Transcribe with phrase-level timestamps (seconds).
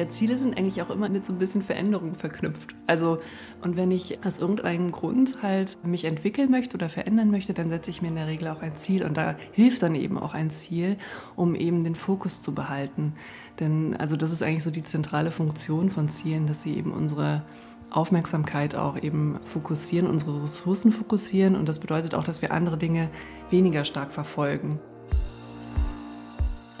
[0.00, 2.74] Ja, Ziele sind eigentlich auch immer mit so ein bisschen Veränderung verknüpft.
[2.86, 3.18] Also,
[3.60, 7.90] und wenn ich aus irgendeinem Grund halt mich entwickeln möchte oder verändern möchte, dann setze
[7.90, 9.04] ich mir in der Regel auch ein Ziel.
[9.04, 10.96] Und da hilft dann eben auch ein Ziel,
[11.36, 13.12] um eben den Fokus zu behalten.
[13.58, 17.42] Denn, also, das ist eigentlich so die zentrale Funktion von Zielen, dass sie eben unsere
[17.90, 21.56] Aufmerksamkeit auch eben fokussieren, unsere Ressourcen fokussieren.
[21.56, 23.10] Und das bedeutet auch, dass wir andere Dinge
[23.50, 24.80] weniger stark verfolgen.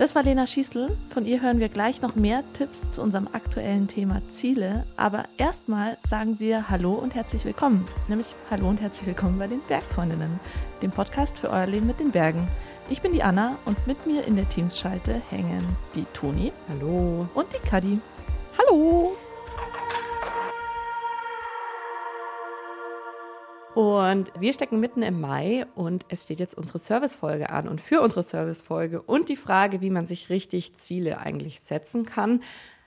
[0.00, 0.96] Das war Lena Schießl.
[1.12, 4.86] Von ihr hören wir gleich noch mehr Tipps zu unserem aktuellen Thema Ziele.
[4.96, 7.86] Aber erstmal sagen wir Hallo und herzlich willkommen.
[8.08, 10.40] Nämlich Hallo und herzlich willkommen bei den Bergfreundinnen,
[10.80, 12.48] dem Podcast für euer Leben mit den Bergen.
[12.88, 16.50] Ich bin die Anna und mit mir in der Teamsschalte hängen die Toni.
[16.70, 17.28] Hallo.
[17.34, 17.98] Und die Kadi.
[18.56, 19.14] Hallo.
[23.74, 27.68] Und wir stecken mitten im Mai und es steht jetzt unsere Servicefolge an.
[27.68, 32.42] Und für unsere Servicefolge und die Frage, wie man sich richtig Ziele eigentlich setzen kann,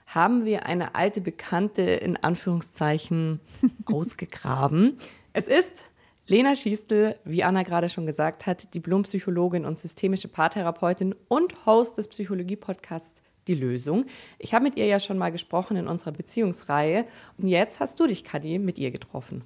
[0.06, 3.40] haben wir eine alte Bekannte in Anführungszeichen
[3.86, 4.98] ausgegraben.
[5.32, 5.84] Es ist
[6.26, 12.08] Lena Schiestel, wie Anna gerade schon gesagt hat, Diplompsychologin und systemische Paartherapeutin und Host des
[12.08, 14.06] Psychologie-Podcasts Die Lösung.
[14.38, 17.06] Ich habe mit ihr ja schon mal gesprochen in unserer Beziehungsreihe
[17.38, 19.44] und jetzt hast du dich, Kadi, mit ihr getroffen.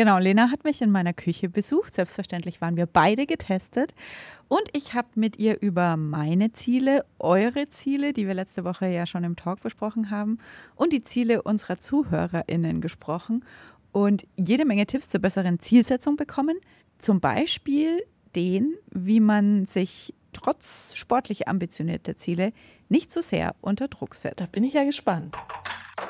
[0.00, 1.94] Genau, Lena hat mich in meiner Küche besucht.
[1.94, 3.94] Selbstverständlich waren wir beide getestet.
[4.48, 9.04] Und ich habe mit ihr über meine Ziele, eure Ziele, die wir letzte Woche ja
[9.04, 10.38] schon im Talk besprochen haben,
[10.74, 13.44] und die Ziele unserer ZuhörerInnen gesprochen
[13.92, 16.56] und jede Menge Tipps zur besseren Zielsetzung bekommen.
[16.98, 18.02] Zum Beispiel
[18.34, 22.52] den, wie man sich trotz sportlich ambitionierter Ziele
[22.88, 24.40] nicht so sehr unter Druck setzt.
[24.40, 25.36] Da bin ich ja gespannt.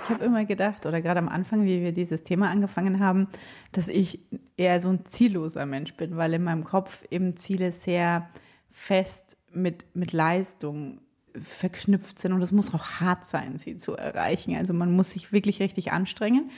[0.05, 3.29] Ich habe immer gedacht, oder gerade am Anfang, wie wir dieses Thema angefangen haben,
[3.73, 4.21] dass ich
[4.57, 8.29] eher so ein zielloser Mensch bin, weil in meinem Kopf eben Ziele sehr
[8.71, 11.01] fest mit, mit Leistung
[11.41, 14.57] verknüpft sind und es muss auch hart sein, sie zu erreichen.
[14.57, 16.51] Also man muss sich wirklich richtig anstrengen.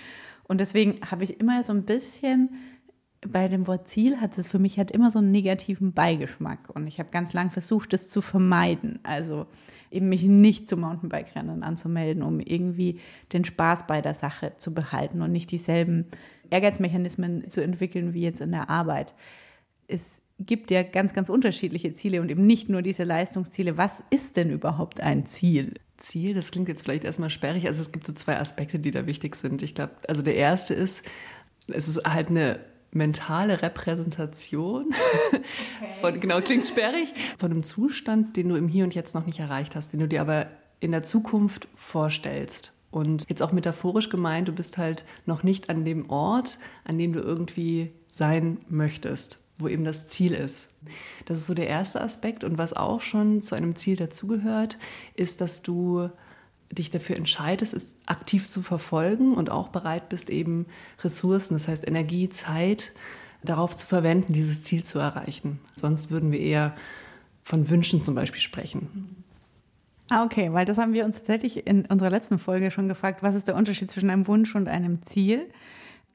[0.44, 2.50] Und deswegen habe ich immer so ein bisschen
[3.26, 6.86] bei dem Wort Ziel hat es für mich halt immer so einen negativen Beigeschmack und
[6.86, 8.98] ich habe ganz lang versucht, das zu vermeiden.
[9.04, 9.46] Also
[9.90, 12.98] eben mich nicht zu Mountainbike-Rennen anzumelden, um irgendwie
[13.32, 16.06] den Spaß bei der Sache zu behalten und nicht dieselben
[16.50, 19.14] Ehrgeizmechanismen zu entwickeln wie jetzt in der Arbeit.
[19.86, 20.02] Es
[20.40, 23.76] gibt ja ganz, ganz unterschiedliche Ziele und eben nicht nur diese Leistungsziele.
[23.76, 25.74] Was ist denn überhaupt ein Ziel?
[25.98, 27.68] Ziel, das klingt jetzt vielleicht erstmal sperrig.
[27.68, 29.62] Also es gibt so zwei Aspekte, die da wichtig sind.
[29.62, 31.04] Ich glaube, also der erste ist,
[31.68, 32.58] es ist halt eine
[32.92, 34.94] mentale Repräsentation
[35.32, 35.42] okay.
[36.00, 39.40] von, genau, klingt sperrig, von einem Zustand, den du im Hier und Jetzt noch nicht
[39.40, 40.46] erreicht hast, den du dir aber
[40.80, 42.72] in der Zukunft vorstellst.
[42.90, 47.14] Und jetzt auch metaphorisch gemeint, du bist halt noch nicht an dem Ort, an dem
[47.14, 50.68] du irgendwie sein möchtest, wo eben das Ziel ist.
[51.24, 52.44] Das ist so der erste Aspekt.
[52.44, 54.76] Und was auch schon zu einem Ziel dazugehört,
[55.14, 56.10] ist, dass du
[56.72, 60.66] dich dafür entscheidest, es aktiv zu verfolgen und auch bereit bist, eben
[61.02, 62.92] Ressourcen, das heißt Energie, Zeit,
[63.42, 65.60] darauf zu verwenden, dieses Ziel zu erreichen.
[65.74, 66.74] Sonst würden wir eher
[67.42, 69.24] von Wünschen zum Beispiel sprechen.
[70.08, 73.34] Ah, okay, weil das haben wir uns tatsächlich in unserer letzten Folge schon gefragt, was
[73.34, 75.50] ist der Unterschied zwischen einem Wunsch und einem Ziel?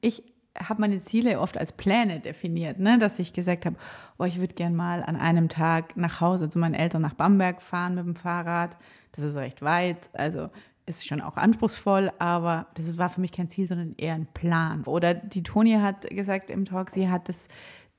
[0.00, 0.22] Ich
[0.56, 2.98] habe meine Ziele oft als Pläne definiert, ne?
[2.98, 3.76] dass ich gesagt habe,
[4.18, 7.62] oh, ich würde gern mal an einem Tag nach Hause zu meinen Eltern nach Bamberg
[7.62, 8.76] fahren mit dem Fahrrad
[9.18, 10.48] das ist recht weit, also
[10.86, 14.84] ist schon auch anspruchsvoll, aber das war für mich kein Ziel, sondern eher ein Plan.
[14.84, 17.48] Oder die Toni hat gesagt im Talk, sie hat das,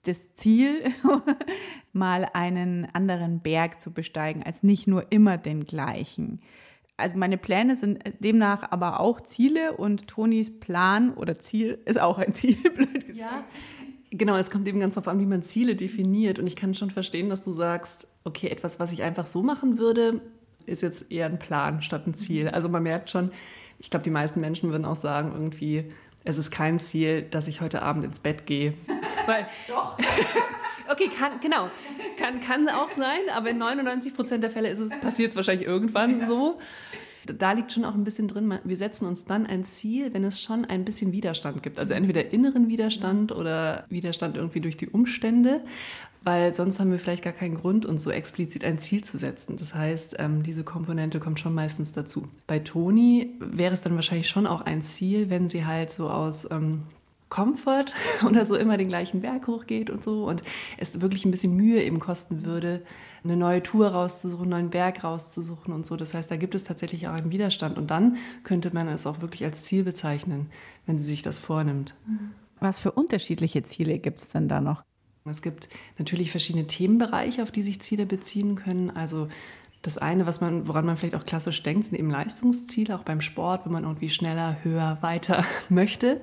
[0.03, 0.85] das Ziel,
[1.93, 6.41] mal einen anderen Berg zu besteigen, als nicht nur immer den gleichen.
[6.97, 12.17] Also meine Pläne sind demnach aber auch Ziele und Tonis Plan oder Ziel ist auch
[12.17, 13.17] ein Ziel, blöd gesagt.
[13.17, 13.45] Ja.
[14.11, 16.39] Genau, es kommt eben ganz darauf an, wie man Ziele definiert.
[16.39, 19.77] Und ich kann schon verstehen, dass du sagst, okay, etwas, was ich einfach so machen
[19.77, 20.21] würde,
[20.69, 22.47] ist jetzt eher ein Plan statt ein Ziel.
[22.47, 23.31] Also man merkt schon,
[23.79, 25.91] ich glaube, die meisten Menschen würden auch sagen, irgendwie,
[26.23, 28.73] es ist kein Ziel, dass ich heute Abend ins Bett gehe.
[29.25, 29.97] Weil, Doch.
[30.91, 31.69] okay, kann, genau.
[32.17, 36.27] Kann, kann auch sein, aber in 99 Prozent der Fälle passiert es wahrscheinlich irgendwann ja.
[36.27, 36.59] so
[37.25, 40.41] da liegt schon auch ein bisschen drin, wir setzen uns dann ein Ziel, wenn es
[40.41, 41.79] schon ein bisschen Widerstand gibt.
[41.79, 45.61] Also entweder inneren Widerstand oder Widerstand irgendwie durch die Umstände,
[46.23, 49.57] weil sonst haben wir vielleicht gar keinen Grund, uns so explizit ein Ziel zu setzen.
[49.57, 52.27] Das heißt, ähm, diese Komponente kommt schon meistens dazu.
[52.45, 56.49] Bei Toni wäre es dann wahrscheinlich schon auch ein Ziel, wenn sie halt so aus
[56.51, 56.83] ähm,
[57.29, 57.93] Comfort
[58.27, 60.43] oder so immer den gleichen Berg hochgeht und so und
[60.77, 62.83] es wirklich ein bisschen Mühe eben kosten würde,
[63.23, 65.95] eine neue Tour rauszusuchen, einen neuen Berg rauszusuchen und so.
[65.95, 69.21] Das heißt, da gibt es tatsächlich auch einen Widerstand und dann könnte man es auch
[69.21, 70.47] wirklich als Ziel bezeichnen,
[70.85, 71.95] wenn sie sich das vornimmt.
[72.59, 74.83] Was für unterschiedliche Ziele gibt es denn da noch?
[75.31, 78.89] Es gibt natürlich verschiedene Themenbereiche, auf die sich Ziele beziehen können.
[78.89, 79.27] Also
[79.81, 83.21] Das eine, was man, woran man vielleicht auch klassisch denkt, sind eben Leistungsziele, auch beim
[83.21, 86.19] Sport, wenn man irgendwie schneller, höher, weiter möchte.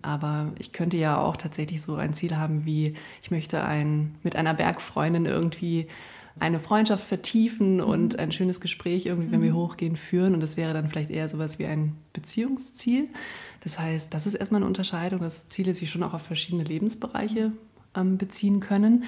[0.00, 4.36] Aber ich könnte ja auch tatsächlich so ein Ziel haben wie, ich möchte ein, mit
[4.36, 5.88] einer Bergfreundin irgendwie
[6.40, 10.34] eine Freundschaft vertiefen und ein schönes Gespräch irgendwie, wenn wir hochgehen, führen.
[10.34, 13.08] Und das wäre dann vielleicht eher sowas wie ein Beziehungsziel.
[13.64, 17.52] Das heißt, das ist erstmal eine Unterscheidung, dass Ziele sich schon auch auf verschiedene Lebensbereiche
[17.98, 19.04] ähm, beziehen können.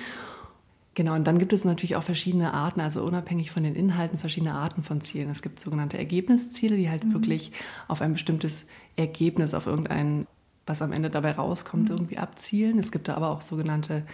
[0.94, 4.54] Genau, und dann gibt es natürlich auch verschiedene Arten, also unabhängig von den Inhalten, verschiedene
[4.54, 5.30] Arten von Zielen.
[5.30, 7.14] Es gibt sogenannte Ergebnisziele, die halt mhm.
[7.14, 7.52] wirklich
[7.86, 8.66] auf ein bestimmtes
[8.96, 10.26] Ergebnis, auf irgendein,
[10.66, 11.90] was am Ende dabei rauskommt, mhm.
[11.90, 12.78] irgendwie abzielen.
[12.78, 14.04] Es gibt da aber auch sogenannte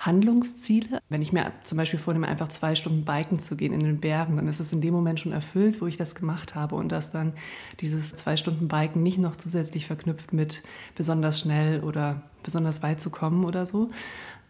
[0.00, 1.00] Handlungsziele.
[1.10, 4.36] Wenn ich mir zum Beispiel vornehme, einfach zwei Stunden biken zu gehen in den Bergen,
[4.36, 7.12] dann ist es in dem Moment schon erfüllt, wo ich das gemacht habe und dass
[7.12, 7.34] dann
[7.80, 10.62] dieses zwei Stunden Biken nicht noch zusätzlich verknüpft mit
[10.96, 13.90] besonders schnell oder besonders weit zu kommen oder so.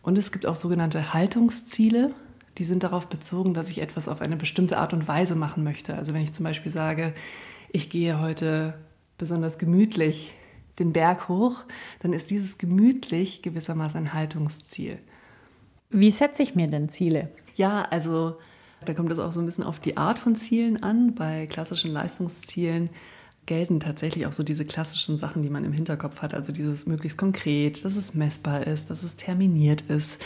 [0.02, 2.14] Und es gibt auch sogenannte Haltungsziele.
[2.58, 5.97] Die sind darauf bezogen, dass ich etwas auf eine bestimmte Art und Weise machen möchte.
[5.97, 7.12] Also wenn ich zum Beispiel sage,
[7.70, 8.75] ich gehe heute
[9.19, 10.32] besonders gemütlich
[10.79, 11.64] den Berg hoch,
[12.00, 14.99] dann ist dieses gemütlich gewissermaßen ein Haltungsziel.
[15.90, 17.28] Wie setze ich mir denn Ziele?
[17.56, 18.37] Ja, also
[18.84, 21.14] da kommt es auch so ein bisschen auf die Art von Zielen an.
[21.14, 22.90] Bei klassischen Leistungszielen
[23.46, 26.34] gelten tatsächlich auch so diese klassischen Sachen, die man im Hinterkopf hat.
[26.34, 30.22] Also dieses möglichst konkret, dass es messbar ist, dass es terminiert ist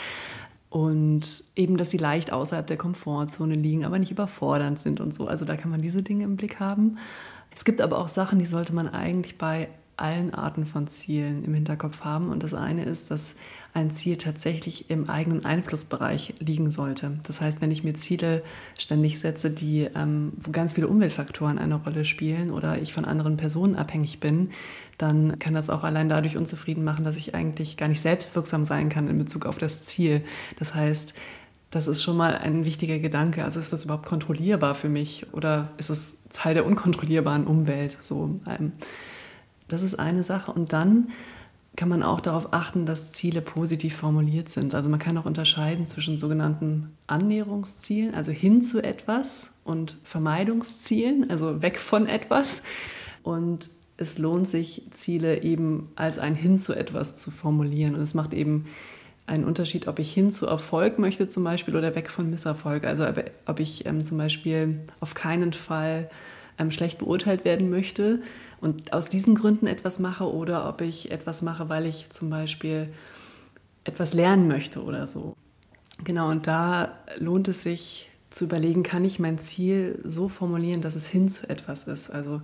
[0.69, 5.27] und eben, dass sie leicht außerhalb der Komfortzone liegen, aber nicht überfordernd sind und so.
[5.27, 6.97] Also da kann man diese Dinge im Blick haben.
[7.55, 11.53] Es gibt aber auch Sachen, die sollte man eigentlich bei allen Arten von Zielen im
[11.53, 12.29] Hinterkopf haben.
[12.29, 13.35] Und das eine ist, dass
[13.73, 17.19] ein Ziel tatsächlich im eigenen Einflussbereich liegen sollte.
[17.27, 18.41] Das heißt, wenn ich mir Ziele
[18.77, 23.37] ständig setze, die, ähm, wo ganz viele Umweltfaktoren eine Rolle spielen oder ich von anderen
[23.37, 24.51] Personen abhängig bin,
[24.97, 28.89] dann kann das auch allein dadurch unzufrieden machen, dass ich eigentlich gar nicht selbstwirksam sein
[28.89, 30.23] kann in Bezug auf das Ziel.
[30.57, 31.13] Das heißt,
[31.71, 33.43] das ist schon mal ein wichtiger Gedanke.
[33.43, 37.97] Also ist das überhaupt kontrollierbar für mich oder ist es Teil der unkontrollierbaren Umwelt?
[37.99, 38.71] So, ähm,
[39.67, 40.51] das ist eine Sache.
[40.51, 41.09] Und dann
[41.75, 44.73] kann man auch darauf achten, dass Ziele positiv formuliert sind.
[44.73, 51.61] Also man kann auch unterscheiden zwischen sogenannten Annäherungszielen, also hin zu etwas, und Vermeidungszielen, also
[51.61, 52.61] weg von etwas.
[53.23, 57.95] Und es lohnt sich, Ziele eben als ein Hin zu etwas zu formulieren.
[57.95, 58.65] Und es macht eben
[59.27, 62.85] einen Unterschied, ob ich hin zu Erfolg möchte zum Beispiel oder weg von Misserfolg.
[62.85, 63.05] Also
[63.47, 66.09] ob ich ähm, zum Beispiel auf keinen Fall
[66.59, 68.21] ähm, schlecht beurteilt werden möchte,
[68.61, 72.89] und aus diesen Gründen etwas mache oder ob ich etwas mache, weil ich zum Beispiel
[73.83, 75.35] etwas lernen möchte oder so.
[76.03, 80.95] Genau, und da lohnt es sich zu überlegen, kann ich mein Ziel so formulieren, dass
[80.95, 82.09] es hin zu etwas ist.
[82.09, 82.41] Also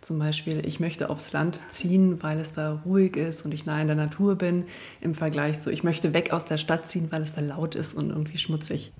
[0.00, 3.80] zum Beispiel, ich möchte aufs Land ziehen, weil es da ruhig ist und ich nah
[3.80, 4.64] in der Natur bin,
[5.00, 7.94] im Vergleich zu, ich möchte weg aus der Stadt ziehen, weil es da laut ist
[7.94, 8.92] und irgendwie schmutzig.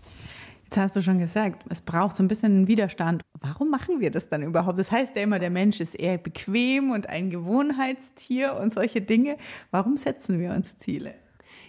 [0.64, 3.22] Jetzt hast du schon gesagt, es braucht so ein bisschen einen Widerstand.
[3.40, 4.78] Warum machen wir das dann überhaupt?
[4.78, 9.36] Das heißt ja immer, der Mensch ist eher bequem und ein Gewohnheitstier und solche Dinge.
[9.70, 11.14] Warum setzen wir uns Ziele?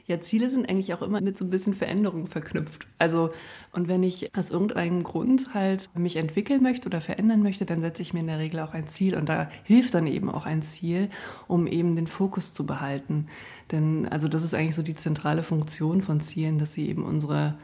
[0.07, 2.85] Ja, Ziele sind eigentlich auch immer mit so ein bisschen Veränderung verknüpft.
[2.99, 3.31] Also,
[3.71, 8.03] und wenn ich aus irgendeinem Grund halt mich entwickeln möchte oder verändern möchte, dann setze
[8.03, 9.17] ich mir in der Regel auch ein Ziel.
[9.17, 11.09] Und da hilft dann eben auch ein Ziel,
[11.47, 13.25] um eben den Fokus zu behalten.
[13.71, 17.55] Denn, also, das ist eigentlich so die zentrale Funktion von Zielen, dass sie eben unsere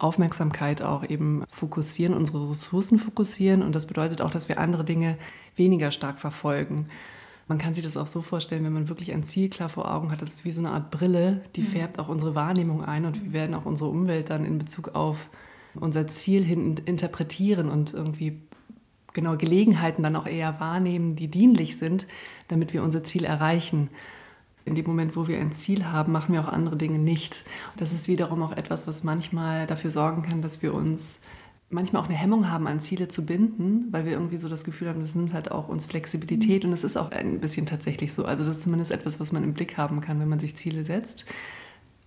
[0.00, 3.62] Aufmerksamkeit auch eben fokussieren, unsere Ressourcen fokussieren.
[3.62, 5.18] Und das bedeutet auch, dass wir andere Dinge
[5.56, 6.88] weniger stark verfolgen.
[7.48, 10.12] Man kann sich das auch so vorstellen, wenn man wirklich ein Ziel klar vor Augen
[10.12, 11.66] hat, das ist wie so eine Art Brille, die mhm.
[11.66, 15.28] färbt auch unsere Wahrnehmung ein und wir werden auch unsere Umwelt dann in Bezug auf
[15.74, 18.40] unser Ziel hin interpretieren und irgendwie
[19.12, 22.06] genau Gelegenheiten dann auch eher wahrnehmen, die dienlich sind,
[22.46, 23.90] damit wir unser Ziel erreichen
[24.64, 27.44] in dem Moment, wo wir ein Ziel haben, machen wir auch andere Dinge nicht.
[27.76, 31.20] Das ist wiederum auch etwas, was manchmal dafür sorgen kann, dass wir uns
[31.70, 34.88] manchmal auch eine Hemmung haben, an Ziele zu binden, weil wir irgendwie so das Gefühl
[34.88, 38.24] haben, das nimmt halt auch uns Flexibilität und es ist auch ein bisschen tatsächlich so.
[38.24, 40.84] Also das ist zumindest etwas, was man im Blick haben kann, wenn man sich Ziele
[40.84, 41.24] setzt.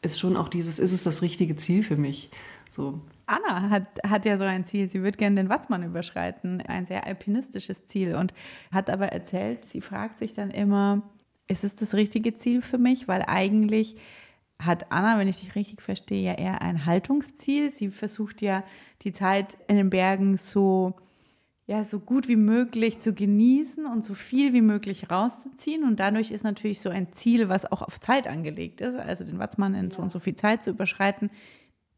[0.01, 2.29] Ist schon auch dieses, ist es das richtige Ziel für mich?
[2.69, 2.99] So.
[3.25, 7.07] Anna hat, hat ja so ein Ziel, sie würde gerne den Watzmann überschreiten, ein sehr
[7.07, 8.33] alpinistisches Ziel und
[8.71, 11.03] hat aber erzählt, sie fragt sich dann immer,
[11.47, 13.07] ist es das richtige Ziel für mich?
[13.07, 13.97] Weil eigentlich
[14.59, 17.71] hat Anna, wenn ich dich richtig verstehe, ja eher ein Haltungsziel.
[17.71, 18.63] Sie versucht ja
[19.01, 20.95] die Zeit in den Bergen so,
[21.65, 25.83] ja, so gut wie möglich zu genießen und so viel wie möglich rauszuziehen.
[25.83, 29.39] Und dadurch ist natürlich so ein Ziel, was auch auf Zeit angelegt ist, also den
[29.39, 31.29] Watzmann in so und so viel Zeit zu überschreiten,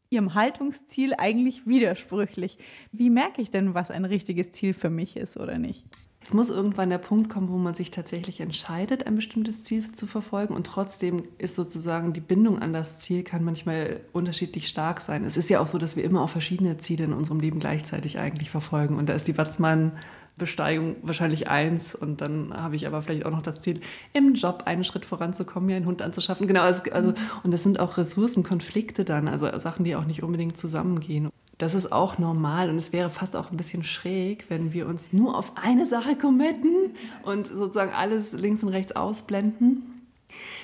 [0.08, 2.58] ihrem Haltungsziel eigentlich widersprüchlich.
[2.92, 5.84] Wie merke ich denn, was ein richtiges Ziel für mich ist oder nicht?
[6.26, 10.08] Es muss irgendwann der Punkt kommen, wo man sich tatsächlich entscheidet, ein bestimmtes Ziel zu
[10.08, 10.56] verfolgen.
[10.56, 15.22] Und trotzdem ist sozusagen die Bindung an das Ziel kann manchmal unterschiedlich stark sein.
[15.22, 18.18] Es ist ja auch so, dass wir immer auch verschiedene Ziele in unserem Leben gleichzeitig
[18.18, 18.96] eigentlich verfolgen.
[18.96, 19.92] Und da ist die Watzmann
[20.36, 23.80] Besteigung wahrscheinlich eins und dann habe ich aber vielleicht auch noch das Ziel,
[24.12, 26.48] im Job einen Schritt voranzukommen, mir einen Hund anzuschaffen.
[26.48, 27.14] Genau, also, also
[27.44, 31.30] und das sind auch Ressourcenkonflikte dann, also Sachen, die auch nicht unbedingt zusammengehen.
[31.58, 35.14] Das ist auch normal und es wäre fast auch ein bisschen schräg, wenn wir uns
[35.14, 36.90] nur auf eine Sache committen
[37.22, 39.82] und sozusagen alles links und rechts ausblenden.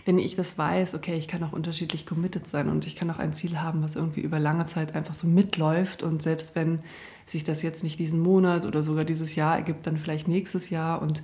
[0.05, 3.19] Wenn ich das weiß, okay, ich kann auch unterschiedlich committed sein und ich kann auch
[3.19, 6.81] ein Ziel haben, was irgendwie über lange Zeit einfach so mitläuft und selbst wenn
[7.25, 11.01] sich das jetzt nicht diesen Monat oder sogar dieses Jahr ergibt, dann vielleicht nächstes Jahr
[11.01, 11.23] und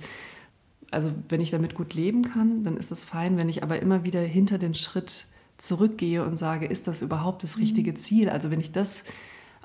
[0.89, 3.37] also wenn ich damit gut leben kann, dann ist das fein.
[3.37, 5.25] Wenn ich aber immer wieder hinter den Schritt
[5.59, 8.29] zurückgehe und sage, ist das überhaupt das richtige Ziel?
[8.29, 9.03] Also wenn ich das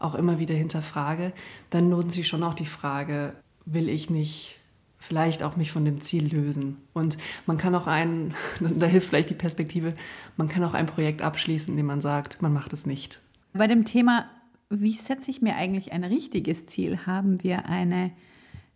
[0.04, 1.32] auch immer wieder hinterfrage,
[1.70, 4.60] dann lohnt sich schon auch die Frage, will ich nicht
[4.98, 6.78] vielleicht auch mich von dem Ziel lösen.
[6.94, 9.94] Und man kann auch ein, da hilft vielleicht die Perspektive,
[10.36, 13.20] man kann auch ein Projekt abschließen, indem man sagt, man macht es nicht.
[13.52, 14.30] Bei dem Thema,
[14.70, 18.12] wie setze ich mir eigentlich ein richtiges Ziel, haben wir eine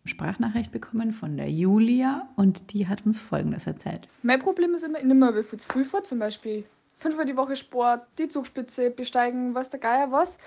[0.04, 4.08] Sprachnachricht bekommen von der Julia und die hat uns Folgendes erzählt.
[4.22, 6.64] Mein Problem ist immer, ich nehme mir viel zu früh vor, zum Beispiel
[6.98, 10.38] fünfmal die Woche Sport, die Zugspitze besteigen, was der Geier was.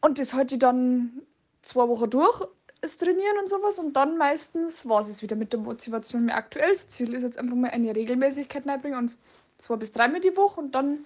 [0.00, 1.22] Und das halte ich dann
[1.62, 2.46] zwei Wochen durch,
[2.80, 3.78] das Trainieren und sowas.
[3.78, 6.26] Und dann meistens war es wieder mit der Motivation.
[6.26, 9.16] Mein aktuelles Ziel ist jetzt einfach mal eine Regelmäßigkeit reinbringen und
[9.58, 10.60] zwei bis dreimal die Woche.
[10.60, 11.04] Und dann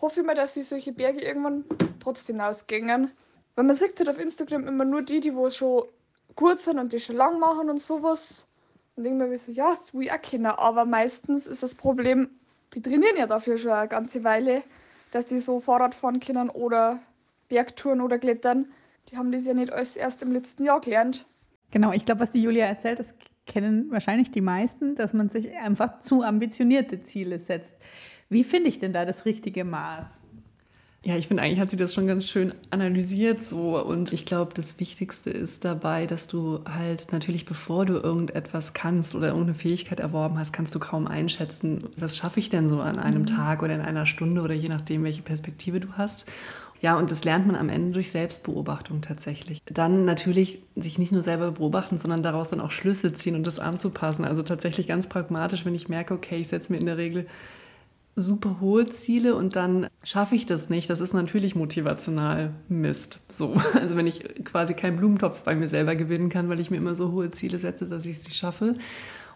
[0.00, 1.64] hoffe ich mal, dass sich solche Berge irgendwann
[2.00, 3.10] trotzdem ausgängen.
[3.56, 5.84] Weil man sieht halt auf Instagram immer nur die, die wo schon
[6.36, 8.46] gut sind und die schon lang machen und sowas.
[8.94, 10.46] Und mir so, ja, das will ich auch kennen.
[10.46, 12.30] Aber meistens ist das Problem,
[12.74, 14.62] die trainieren ja dafür schon eine ganze Weile,
[15.10, 17.00] dass die so Fahrrad fahren können oder
[17.48, 18.66] Bergtouren oder Klettern,
[19.10, 21.26] die haben das ja nicht alles erst im letzten Jahr gelernt.
[21.70, 23.14] Genau, ich glaube, was die Julia erzählt, das
[23.46, 27.74] kennen wahrscheinlich die meisten, dass man sich einfach zu ambitionierte Ziele setzt.
[28.28, 30.18] Wie finde ich denn da das richtige Maß?
[31.06, 34.54] Ja, ich finde eigentlich hat sie das schon ganz schön analysiert so und ich glaube,
[34.54, 40.00] das Wichtigste ist dabei, dass du halt natürlich, bevor du irgendetwas kannst oder irgendeine Fähigkeit
[40.00, 43.26] erworben hast, kannst du kaum einschätzen, was schaffe ich denn so an einem mhm.
[43.26, 46.26] Tag oder in einer Stunde oder je nachdem, welche Perspektive du hast.
[46.80, 49.62] Ja, und das lernt man am Ende durch Selbstbeobachtung tatsächlich.
[49.64, 53.58] Dann natürlich sich nicht nur selber beobachten, sondern daraus dann auch Schlüsse ziehen und das
[53.58, 54.24] anzupassen.
[54.24, 57.26] Also tatsächlich ganz pragmatisch, wenn ich merke, okay, ich setze mir in der Regel
[58.18, 60.88] super hohe Ziele und dann schaffe ich das nicht.
[60.88, 63.20] Das ist natürlich motivational Mist.
[63.28, 66.78] So, also wenn ich quasi keinen Blumentopf bei mir selber gewinnen kann, weil ich mir
[66.78, 68.68] immer so hohe Ziele setze, dass ich nicht schaffe.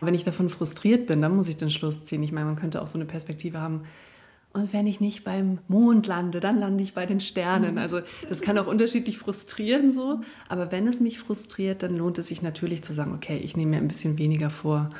[0.00, 2.22] Und wenn ich davon frustriert bin, dann muss ich den Schluss ziehen.
[2.22, 3.82] Ich meine, man könnte auch so eine Perspektive haben,
[4.52, 7.72] und wenn ich nicht beim Mond lande, dann lande ich bei den Sternen.
[7.72, 7.78] Mhm.
[7.78, 10.20] Also das kann auch unterschiedlich frustrieren so.
[10.48, 13.72] Aber wenn es mich frustriert, dann lohnt es sich natürlich zu sagen, okay, ich nehme
[13.72, 14.90] mir ein bisschen weniger vor.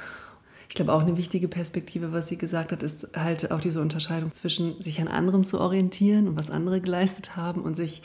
[0.69, 4.31] Ich glaube auch eine wichtige Perspektive, was sie gesagt hat, ist halt auch diese Unterscheidung
[4.31, 8.03] zwischen sich an anderen zu orientieren und was andere geleistet haben und sich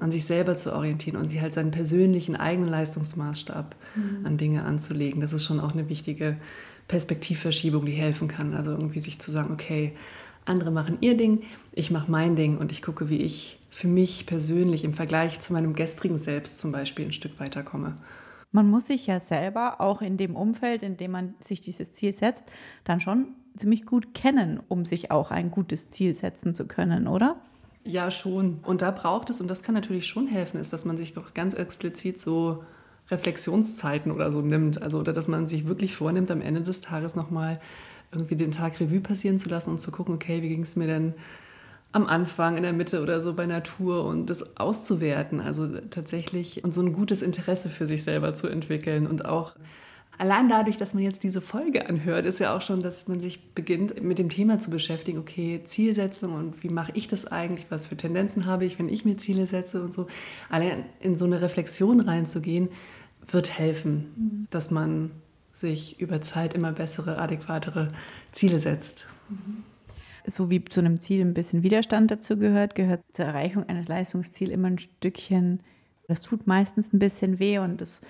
[0.00, 4.26] an sich selber zu orientieren und halt seinen persönlichen eigenen Leistungsmaßstab mhm.
[4.26, 5.20] an Dinge anzulegen.
[5.20, 6.38] Das ist schon auch eine wichtige
[6.88, 8.54] Perspektivverschiebung, die helfen kann.
[8.54, 9.92] Also irgendwie sich zu sagen, okay,
[10.46, 14.26] andere machen ihr Ding, ich mache mein Ding und ich gucke, wie ich für mich
[14.26, 17.96] persönlich im Vergleich zu meinem gestrigen Selbst zum Beispiel ein Stück weiterkomme.
[18.52, 22.12] Man muss sich ja selber auch in dem Umfeld, in dem man sich dieses Ziel
[22.12, 22.44] setzt,
[22.84, 27.36] dann schon ziemlich gut kennen, um sich auch ein gutes Ziel setzen zu können, oder?
[27.84, 28.60] Ja, schon.
[28.64, 31.34] Und da braucht es, und das kann natürlich schon helfen, ist, dass man sich auch
[31.34, 32.64] ganz explizit so
[33.10, 34.82] Reflexionszeiten oder so nimmt.
[34.82, 37.60] Also, oder dass man sich wirklich vornimmt, am Ende des Tages nochmal
[38.16, 40.86] irgendwie den Tag Revue passieren zu lassen und zu gucken, okay, wie ging es mir
[40.86, 41.14] denn
[41.92, 46.74] am Anfang, in der Mitte oder so bei Natur und das auszuwerten, also tatsächlich und
[46.74, 49.54] so ein gutes Interesse für sich selber zu entwickeln und auch
[50.18, 53.54] allein dadurch, dass man jetzt diese Folge anhört, ist ja auch schon, dass man sich
[53.54, 57.86] beginnt mit dem Thema zu beschäftigen, okay, Zielsetzung und wie mache ich das eigentlich, was
[57.86, 60.06] für Tendenzen habe ich, wenn ich mir Ziele setze und so.
[60.50, 62.68] Allein in so eine Reflexion reinzugehen,
[63.28, 64.46] wird helfen, mhm.
[64.50, 65.10] dass man
[65.56, 67.88] sich über Zeit immer bessere, adäquatere
[68.32, 69.06] Ziele setzt.
[70.26, 74.50] So wie zu einem Ziel ein bisschen Widerstand dazu gehört, gehört zur Erreichung eines Leistungsziels
[74.50, 75.60] immer ein Stückchen,
[76.08, 78.00] das tut meistens ein bisschen weh und das,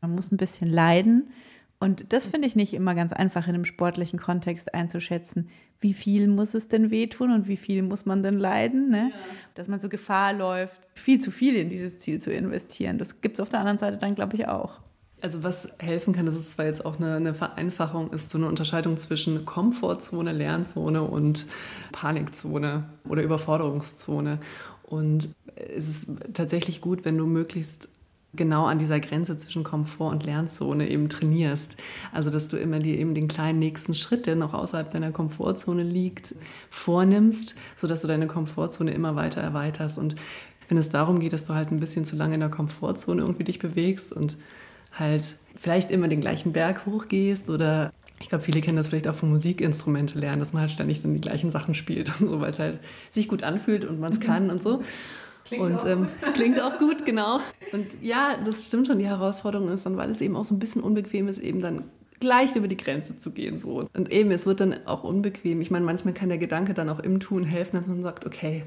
[0.00, 1.30] man muss ein bisschen leiden.
[1.78, 5.50] Und das finde ich nicht immer ganz einfach in einem sportlichen Kontext einzuschätzen.
[5.78, 8.88] Wie viel muss es denn wehtun und wie viel muss man denn leiden?
[8.88, 9.10] Ne?
[9.10, 9.16] Ja.
[9.54, 12.96] Dass man so Gefahr läuft, viel zu viel in dieses Ziel zu investieren.
[12.96, 14.80] Das gibt es auf der anderen Seite dann, glaube ich, auch.
[15.20, 18.48] Also was helfen kann, das ist zwar jetzt auch eine, eine, Vereinfachung, ist so eine
[18.48, 21.46] Unterscheidung zwischen Komfortzone, Lernzone und
[21.90, 24.38] Panikzone oder Überforderungszone.
[24.82, 27.88] Und es ist tatsächlich gut, wenn du möglichst
[28.36, 31.76] genau an dieser Grenze zwischen Komfort und Lernzone eben trainierst.
[32.12, 35.82] Also dass du immer dir eben den kleinen nächsten Schritt, der noch außerhalb deiner Komfortzone
[35.82, 36.34] liegt,
[36.70, 39.98] vornimmst, sodass du deine Komfortzone immer weiter erweiterst.
[39.98, 40.14] Und
[40.68, 43.44] wenn es darum geht, dass du halt ein bisschen zu lange in der Komfortzone irgendwie
[43.44, 44.36] dich bewegst und
[44.98, 49.14] halt vielleicht immer den gleichen Berg hochgehst oder ich glaube, viele kennen das vielleicht auch
[49.14, 52.52] von Musikinstrumente lernen, dass man halt ständig dann die gleichen Sachen spielt und so, weil
[52.52, 52.78] es halt
[53.10, 54.82] sich gut anfühlt und man es kann und so.
[55.44, 57.40] Klingt und auch ähm, klingt auch gut, genau.
[57.72, 58.98] Und ja, das stimmt schon.
[58.98, 61.84] Die Herausforderung ist dann, weil es eben auch so ein bisschen unbequem ist, eben dann
[62.18, 63.58] gleich über die Grenze zu gehen.
[63.58, 63.88] So.
[63.94, 65.60] Und eben, es wird dann auch unbequem.
[65.60, 68.64] Ich meine, manchmal kann der Gedanke dann auch im Tun helfen, dass man sagt, okay,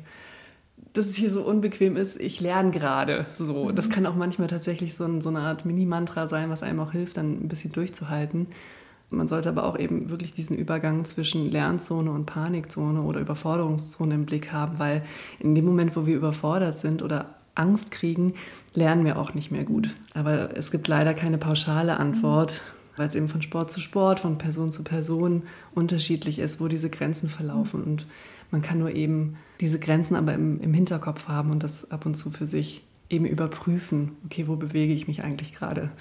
[0.94, 3.72] dass es hier so unbequem ist, ich lerne gerade so.
[3.72, 6.92] Das kann auch manchmal tatsächlich so, ein, so eine Art Mini-Mantra sein, was einem auch
[6.92, 8.48] hilft, dann ein bisschen durchzuhalten.
[9.12, 14.26] Man sollte aber auch eben wirklich diesen Übergang zwischen Lernzone und Panikzone oder Überforderungszone im
[14.26, 15.04] Blick haben, weil
[15.40, 18.36] in dem Moment, wo wir überfordert sind oder Angst kriegen,
[18.74, 19.90] lernen wir auch nicht mehr gut.
[20.14, 22.62] Aber es gibt leider keine pauschale Antwort,
[22.98, 25.44] weil es eben von Sport zu Sport, von Person zu Person
[25.74, 27.84] unterschiedlich ist, wo diese Grenzen verlaufen.
[27.84, 28.06] Und
[28.52, 32.16] man kann nur eben diese Grenzen aber im, im Hinterkopf haben und das ab und
[32.16, 35.92] zu für sich eben überprüfen, okay, wo bewege ich mich eigentlich gerade.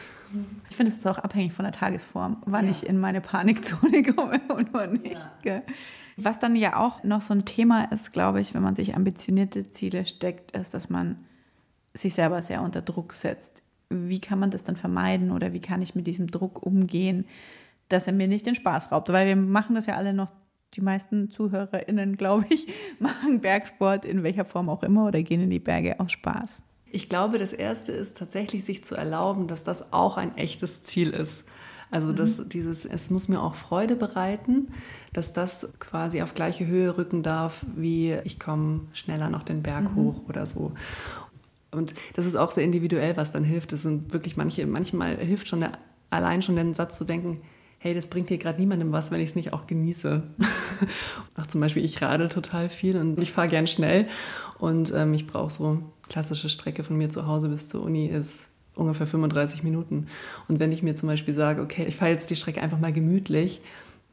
[0.69, 2.71] Ich finde, es ist auch abhängig von der Tagesform, wann ja.
[2.71, 5.29] ich in meine Panikzone komme und wann nicht.
[5.43, 5.63] Ja.
[6.17, 9.71] Was dann ja auch noch so ein Thema ist, glaube ich, wenn man sich ambitionierte
[9.71, 11.17] Ziele steckt, ist, dass man
[11.95, 13.63] sich selber sehr unter Druck setzt.
[13.89, 17.25] Wie kann man das dann vermeiden oder wie kann ich mit diesem Druck umgehen,
[17.89, 19.09] dass er mir nicht den Spaß raubt?
[19.11, 20.31] Weil wir machen das ja alle noch
[20.75, 25.51] die meisten ZuhörerInnen, glaube ich, machen Bergsport in welcher Form auch immer oder gehen in
[25.51, 26.61] die Berge aus Spaß.
[26.91, 31.11] Ich glaube, das Erste ist tatsächlich, sich zu erlauben, dass das auch ein echtes Ziel
[31.11, 31.45] ist.
[31.91, 32.49] Also, dass mhm.
[32.51, 34.69] dieses, es muss mir auch Freude bereiten,
[35.13, 39.85] dass das quasi auf gleiche Höhe rücken darf, wie ich komme schneller noch den Berg
[39.85, 39.97] mhm.
[39.97, 40.73] hoch oder so.
[41.71, 43.73] Und das ist auch sehr individuell, was dann hilft.
[43.73, 45.73] Das sind wirklich manche, manchmal hilft schon der,
[46.11, 47.41] allein schon den Satz zu denken,
[47.79, 50.23] hey, das bringt hier gerade niemandem was, wenn ich es nicht auch genieße.
[51.37, 54.09] Ach, zum Beispiel, ich radel total viel und ich fahre gern schnell
[54.59, 58.49] und ähm, ich brauche so klassische Strecke von mir zu Hause bis zur Uni ist
[58.75, 60.07] ungefähr 35 Minuten.
[60.49, 62.93] Und wenn ich mir zum Beispiel sage, okay, ich fahre jetzt die Strecke einfach mal
[62.93, 63.61] gemütlich,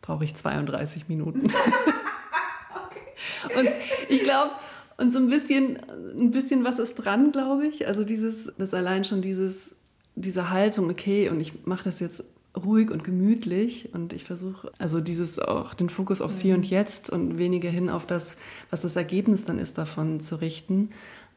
[0.01, 1.47] brauche ich 32 Minuten.
[1.47, 3.55] okay.
[3.59, 3.69] Und
[4.09, 4.51] ich glaube,
[4.97, 5.79] und so ein bisschen,
[6.17, 7.87] ein bisschen was ist dran, glaube ich.
[7.87, 9.75] Also dieses, das allein schon dieses,
[10.15, 12.23] diese Haltung, okay, und ich mache das jetzt
[12.55, 17.09] ruhig und gemütlich und ich versuche also dieses auch den Fokus aufs Hier und Jetzt
[17.09, 18.37] und weniger hin auf das,
[18.69, 20.89] was das Ergebnis dann ist davon zu richten.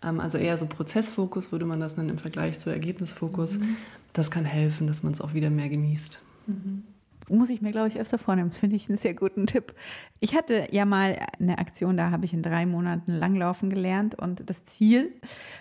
[0.03, 3.59] Ähm, also eher so Prozessfokus würde man das nennen im Vergleich zu Ergebnisfokus.
[3.59, 3.77] Mhm.
[4.13, 6.23] Das kann helfen, dass man es auch wieder mehr genießt.
[6.47, 6.85] Mhm.
[7.31, 8.49] Muss ich mir, glaube ich, öfter vornehmen.
[8.49, 9.75] Das finde ich einen sehr guten Tipp.
[10.19, 14.49] Ich hatte ja mal eine Aktion, da habe ich in drei Monaten Langlaufen gelernt und
[14.49, 15.13] das Ziel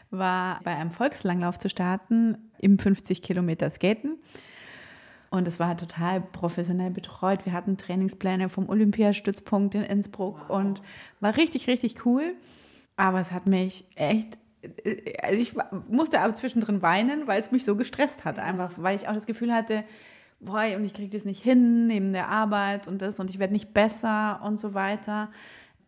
[0.10, 4.18] war, bei einem Volkslanglauf zu starten, im 50 Kilometer Skaten.
[5.30, 7.46] Und es war total professionell betreut.
[7.46, 10.58] Wir hatten Trainingspläne vom Olympiastützpunkt in Innsbruck wow.
[10.58, 10.82] und
[11.20, 12.36] war richtig, richtig cool.
[12.96, 14.38] Aber es hat mich echt,
[15.22, 15.54] also ich
[15.90, 18.40] musste aber zwischendrin weinen, weil es mich so gestresst hat.
[18.40, 19.84] Einfach, weil ich auch das Gefühl hatte,
[20.40, 23.54] boah, und ich kriege das nicht hin neben der Arbeit und das und ich werde
[23.54, 25.30] nicht besser und so weiter.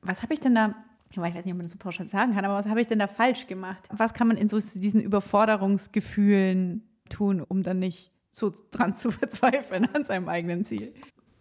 [0.02, 0.76] Was habe ich denn da
[1.12, 3.00] ich weiß nicht, ob man das so pauschal sagen kann, aber was habe ich denn
[3.00, 3.88] da falsch gemacht?
[3.92, 9.88] Was kann man in so diesen Überforderungsgefühlen tun, um dann nicht so dran zu verzweifeln
[9.94, 10.94] an seinem eigenen Ziel?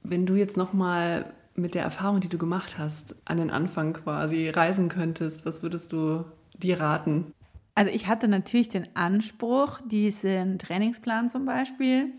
[0.03, 4.49] Wenn du jetzt nochmal mit der Erfahrung, die du gemacht hast, an den Anfang quasi
[4.49, 6.25] reisen könntest, was würdest du
[6.57, 7.33] dir raten?
[7.75, 12.13] Also ich hatte natürlich den Anspruch, diesen Trainingsplan zum Beispiel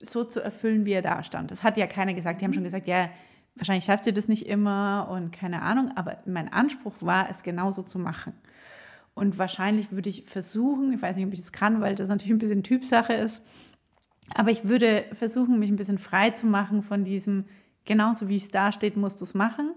[0.00, 1.50] so zu erfüllen, wie er da stand.
[1.50, 2.40] Das hat ja keiner gesagt.
[2.40, 3.08] Die haben schon gesagt, ja,
[3.54, 5.90] wahrscheinlich schafft ihr das nicht immer und keine Ahnung.
[5.96, 8.34] Aber mein Anspruch war, es genauso zu machen.
[9.14, 12.32] Und wahrscheinlich würde ich versuchen, ich weiß nicht, ob ich das kann, weil das natürlich
[12.32, 13.40] ein bisschen Typsache ist,
[14.34, 17.44] aber ich würde versuchen, mich ein bisschen frei zu machen von diesem,
[17.84, 19.72] genauso wie es da steht, musst du es machen.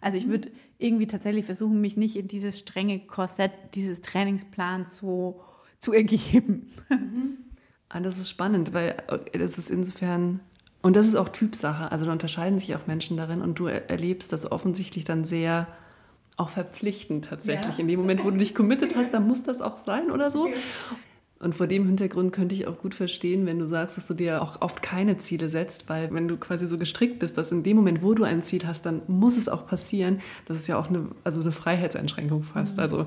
[0.00, 0.30] Also ich mhm.
[0.30, 5.42] würde irgendwie tatsächlich versuchen, mich nicht in dieses strenge Korsett dieses Trainingsplans so
[5.78, 6.70] zu ergeben.
[6.88, 7.38] Mhm.
[7.88, 10.40] Ah, das ist spannend, weil das ist insofern,
[10.80, 14.32] und das ist auch Typsache, also da unterscheiden sich auch Menschen darin und du erlebst
[14.32, 15.66] das offensichtlich dann sehr
[16.36, 17.74] auch verpflichtend tatsächlich.
[17.74, 17.80] Ja.
[17.80, 20.48] In dem Moment, wo du dich committed hast, dann muss das auch sein oder so.
[21.42, 24.42] Und vor dem Hintergrund könnte ich auch gut verstehen, wenn du sagst, dass du dir
[24.42, 27.78] auch oft keine Ziele setzt, weil wenn du quasi so gestrickt bist, dass in dem
[27.78, 30.20] Moment, wo du ein Ziel hast, dann muss es auch passieren.
[30.44, 32.76] Das ist ja auch eine, also eine Freiheitseinschränkung fast.
[32.76, 32.82] Mhm.
[32.82, 33.06] Also,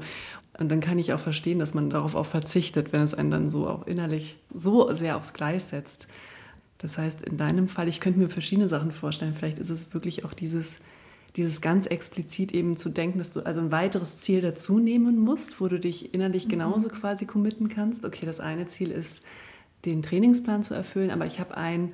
[0.58, 3.50] und dann kann ich auch verstehen, dass man darauf auch verzichtet, wenn es einen dann
[3.52, 6.08] so auch innerlich so sehr aufs Gleis setzt.
[6.80, 9.36] Das heißt, in deinem Fall, ich könnte mir verschiedene Sachen vorstellen.
[9.36, 10.80] Vielleicht ist es wirklich auch dieses,
[11.36, 15.60] dieses ganz explizit eben zu denken, dass du also ein weiteres Ziel dazu nehmen musst,
[15.60, 16.94] wo du dich innerlich genauso mhm.
[16.94, 18.06] quasi committen kannst.
[18.06, 19.24] Okay, das eine Ziel ist,
[19.86, 21.94] den Trainingsplan zu erfüllen, aber ich habe ein,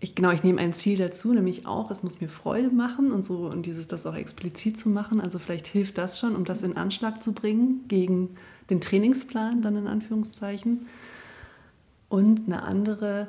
[0.00, 3.24] ich, genau, ich nehme ein Ziel dazu, nämlich auch, es muss mir Freude machen und
[3.24, 5.20] so und dieses das auch explizit zu machen.
[5.20, 8.36] Also vielleicht hilft das schon, um das in Anschlag zu bringen gegen
[8.70, 10.86] den Trainingsplan, dann in Anführungszeichen.
[12.08, 13.28] Und eine andere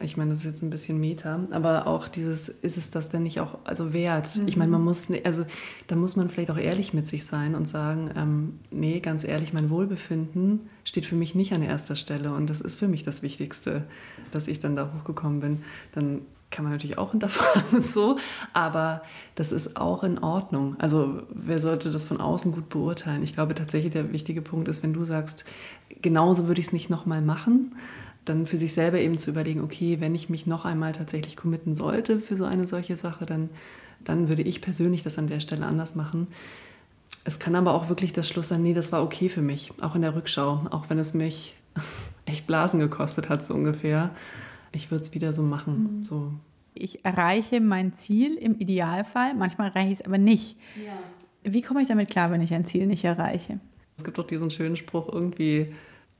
[0.00, 3.22] ich meine, das ist jetzt ein bisschen Meta, aber auch dieses, ist es das denn
[3.22, 4.36] nicht auch also wert?
[4.36, 4.48] Mhm.
[4.48, 5.46] Ich meine, man muss, also
[5.86, 9.52] da muss man vielleicht auch ehrlich mit sich sein und sagen, ähm, nee, ganz ehrlich,
[9.52, 13.22] mein Wohlbefinden steht für mich nicht an erster Stelle und das ist für mich das
[13.22, 13.84] Wichtigste,
[14.32, 15.62] dass ich dann da hochgekommen bin.
[15.92, 16.20] Dann
[16.50, 18.16] kann man natürlich auch hinterfragen und so,
[18.52, 19.02] aber
[19.34, 20.76] das ist auch in Ordnung.
[20.78, 23.22] Also wer sollte das von außen gut beurteilen?
[23.22, 25.44] Ich glaube tatsächlich, der wichtige Punkt ist, wenn du sagst,
[26.02, 27.74] genauso würde ich es nicht nochmal machen,
[28.26, 31.74] dann für sich selber eben zu überlegen, okay, wenn ich mich noch einmal tatsächlich committen
[31.74, 33.48] sollte für so eine solche Sache, dann,
[34.04, 36.28] dann würde ich persönlich das an der Stelle anders machen.
[37.24, 39.94] Es kann aber auch wirklich das Schluss sein, nee, das war okay für mich, auch
[39.94, 41.56] in der Rückschau, auch wenn es mich
[42.26, 44.10] echt Blasen gekostet hat, so ungefähr.
[44.72, 45.98] Ich würde es wieder so machen.
[45.98, 46.04] Mhm.
[46.04, 46.32] So.
[46.74, 50.58] Ich erreiche mein Ziel im Idealfall, manchmal erreiche ich es aber nicht.
[50.84, 50.98] Ja.
[51.50, 53.60] Wie komme ich damit klar, wenn ich ein Ziel nicht erreiche?
[53.96, 55.72] Es gibt doch diesen schönen Spruch irgendwie,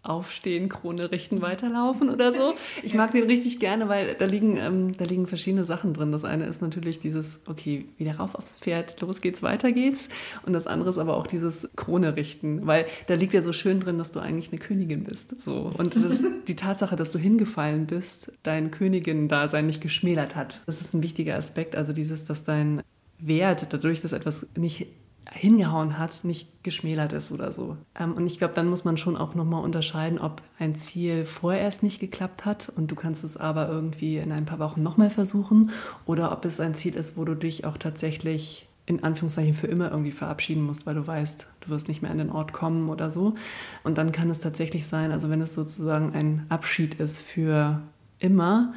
[0.08, 2.54] aufstehen, Krone richten, weiterlaufen oder so.
[2.82, 6.12] Ich mag den richtig gerne, weil da liegen, ähm, da liegen verschiedene Sachen drin.
[6.12, 10.08] Das eine ist natürlich dieses, okay, wieder rauf aufs Pferd, los geht's, weiter geht's.
[10.44, 13.80] Und das andere ist aber auch dieses Krone richten, weil da liegt ja so schön
[13.80, 15.40] drin, dass du eigentlich eine Königin bist.
[15.40, 15.70] So.
[15.76, 20.60] Und das, die Tatsache, dass du hingefallen bist, dein Königin-Dasein nicht geschmälert hat.
[20.66, 21.76] Das ist ein wichtiger Aspekt.
[21.76, 22.82] Also dieses, dass dein
[23.18, 24.86] Wert dadurch, dass etwas nicht
[25.32, 27.76] hingehauen hat, nicht geschmälert ist oder so.
[27.98, 31.82] Ähm, und ich glaube, dann muss man schon auch nochmal unterscheiden, ob ein Ziel vorerst
[31.82, 35.70] nicht geklappt hat und du kannst es aber irgendwie in ein paar Wochen nochmal versuchen
[36.04, 39.90] oder ob es ein Ziel ist, wo du dich auch tatsächlich in Anführungszeichen für immer
[39.90, 43.10] irgendwie verabschieden musst, weil du weißt, du wirst nicht mehr an den Ort kommen oder
[43.10, 43.34] so.
[43.82, 47.82] Und dann kann es tatsächlich sein, also wenn es sozusagen ein Abschied ist für
[48.20, 48.74] immer,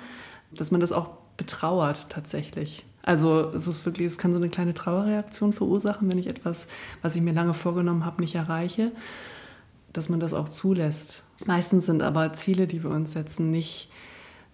[0.52, 2.86] dass man das auch betrauert tatsächlich.
[3.02, 6.68] Also es ist wirklich, es kann so eine kleine Trauerreaktion verursachen, wenn ich etwas,
[7.02, 8.92] was ich mir lange vorgenommen habe, nicht erreiche,
[9.94, 11.24] dass man das auch zulässt.
[11.46, 13.90] Meistens sind aber Ziele, die wir uns setzen, nicht,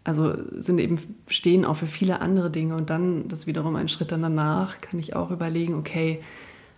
[0.04, 3.90] also sind eben, stehen auch für viele andere Dinge und dann, das ist wiederum ein
[3.90, 6.22] Schritt dann danach, kann ich auch überlegen, okay,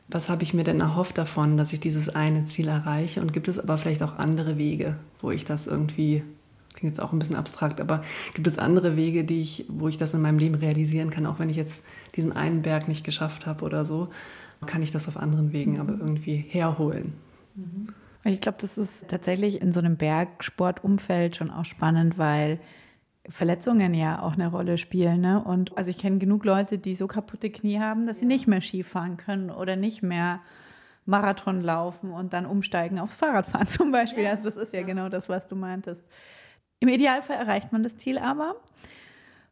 [0.08, 3.50] was habe ich mir denn erhofft davon, dass ich dieses eine Ziel erreiche und gibt
[3.50, 6.24] es aber vielleicht auch andere Wege, wo ich das irgendwie
[6.78, 8.02] klingt jetzt auch ein bisschen abstrakt, aber
[8.34, 11.40] gibt es andere Wege, die ich, wo ich das in meinem Leben realisieren kann, auch
[11.40, 11.84] wenn ich jetzt
[12.16, 14.10] diesen einen Berg nicht geschafft habe oder so,
[14.66, 17.14] kann ich das auf anderen Wegen aber irgendwie herholen.
[17.56, 17.88] Mhm.
[18.24, 22.60] Ich glaube, das ist tatsächlich in so einem Bergsportumfeld schon auch spannend, weil
[23.30, 25.22] Verletzungen ja auch eine Rolle spielen.
[25.22, 25.42] Ne?
[25.42, 28.62] Und also ich kenne genug Leute, die so kaputte Knie haben, dass sie nicht mehr
[28.62, 30.42] Skifahren können oder nicht mehr
[31.06, 34.28] Marathon laufen und dann umsteigen aufs Fahrradfahren zum Beispiel.
[34.28, 36.04] Also das ist ja genau das, was du meintest.
[36.80, 38.56] Im Idealfall erreicht man das Ziel aber.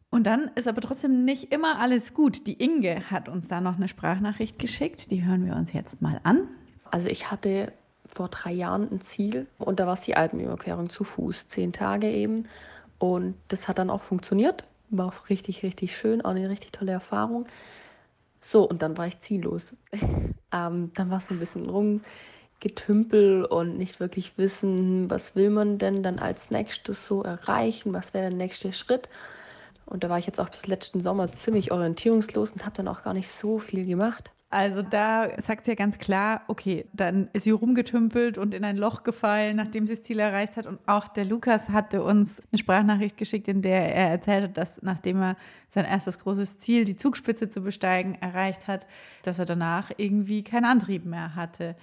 [0.10, 2.48] Und dann ist aber trotzdem nicht immer alles gut.
[2.48, 5.12] Die Inge hat uns da noch eine Sprachnachricht geschickt.
[5.12, 6.48] Die hören wir uns jetzt mal an.
[6.90, 7.74] Also ich hatte
[8.08, 11.50] vor drei Jahren ein Ziel und da war es die Alpenüberquerung zu Fuß.
[11.50, 12.48] Zehn Tage eben.
[13.00, 14.64] Und das hat dann auch funktioniert.
[14.90, 16.24] War auch richtig, richtig schön.
[16.24, 17.48] Auch eine richtig tolle Erfahrung.
[18.40, 19.74] So, und dann war ich ziellos.
[20.54, 22.02] ähm, dann war es so ein bisschen rum
[22.60, 28.14] Getümpel und nicht wirklich wissen, was will man denn dann als nächstes so erreichen, was
[28.14, 29.10] wäre der nächste Schritt.
[29.86, 33.04] Und da war ich jetzt auch bis letzten Sommer ziemlich orientierungslos und habe dann auch
[33.04, 34.32] gar nicht so viel gemacht.
[34.56, 38.78] Also da sagt sie ja ganz klar, okay, dann ist sie rumgetümpelt und in ein
[38.78, 40.66] Loch gefallen, nachdem sie das Ziel erreicht hat.
[40.66, 44.82] Und auch der Lukas hatte uns eine Sprachnachricht geschickt, in der er erzählt hat, dass
[44.82, 45.36] nachdem er
[45.68, 48.88] sein erstes großes Ziel, die Zugspitze zu besteigen, erreicht hat,
[49.24, 51.76] dass er danach irgendwie keinen Antrieb mehr hatte.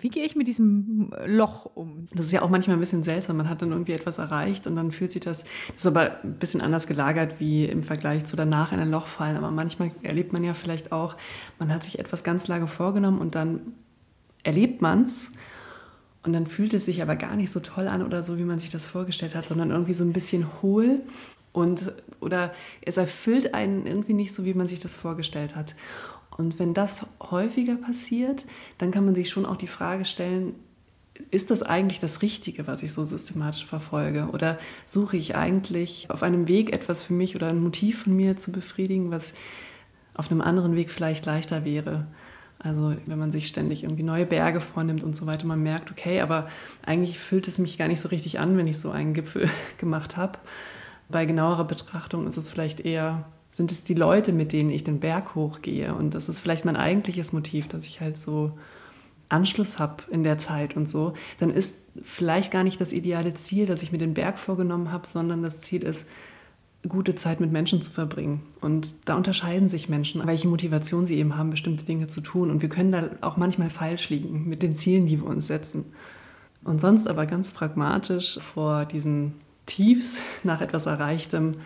[0.00, 2.06] Wie gehe ich mit diesem Loch um?
[2.14, 3.36] Das ist ja auch manchmal ein bisschen seltsam.
[3.36, 6.34] Man hat dann irgendwie etwas erreicht und dann fühlt sich das, das ist aber ein
[6.34, 9.36] bisschen anders gelagert wie im Vergleich zu danach in ein Loch fallen.
[9.36, 11.16] Aber manchmal erlebt man ja vielleicht auch,
[11.58, 13.60] man hat sich etwas ganz lange vorgenommen und dann
[14.42, 15.30] erlebt man es
[16.22, 18.58] und dann fühlt es sich aber gar nicht so toll an oder so, wie man
[18.58, 21.02] sich das vorgestellt hat, sondern irgendwie so ein bisschen hohl
[21.52, 25.74] und oder es erfüllt einen irgendwie nicht so, wie man sich das vorgestellt hat.
[26.40, 28.46] Und wenn das häufiger passiert,
[28.78, 30.54] dann kann man sich schon auch die Frage stellen,
[31.30, 34.30] ist das eigentlich das Richtige, was ich so systematisch verfolge?
[34.32, 38.38] Oder suche ich eigentlich auf einem Weg etwas für mich oder ein Motiv von mir
[38.38, 39.34] zu befriedigen, was
[40.14, 42.06] auf einem anderen Weg vielleicht leichter wäre?
[42.58, 46.22] Also wenn man sich ständig irgendwie neue Berge vornimmt und so weiter, man merkt, okay,
[46.22, 46.48] aber
[46.86, 50.16] eigentlich fühlt es mich gar nicht so richtig an, wenn ich so einen Gipfel gemacht
[50.16, 50.38] habe.
[51.10, 53.26] Bei genauerer Betrachtung ist es vielleicht eher
[53.60, 55.94] sind es die Leute, mit denen ich den Berg hochgehe.
[55.94, 58.52] Und das ist vielleicht mein eigentliches Motiv, dass ich halt so
[59.28, 61.12] Anschluss habe in der Zeit und so.
[61.40, 65.06] Dann ist vielleicht gar nicht das ideale Ziel, dass ich mir den Berg vorgenommen habe,
[65.06, 66.06] sondern das Ziel ist,
[66.88, 68.40] gute Zeit mit Menschen zu verbringen.
[68.62, 72.50] Und da unterscheiden sich Menschen, welche Motivation sie eben haben, bestimmte Dinge zu tun.
[72.50, 75.84] Und wir können da auch manchmal falsch liegen mit den Zielen, die wir uns setzen.
[76.64, 79.34] Und sonst aber ganz pragmatisch vor diesen
[79.66, 81.56] Tiefs nach etwas Erreichtem,